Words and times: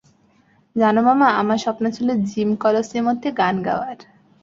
জানো 0.75 1.01
মামা, 1.07 1.27
আমার 1.41 1.57
স্বপ্ন 1.65 1.83
ছিল 1.95 2.07
জিম 2.25 2.49
কলোসিমোতে 2.63 3.29
গান 3.39 3.55
গাওয়ার। 3.67 3.97